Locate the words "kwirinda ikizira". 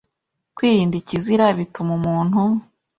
0.55-1.45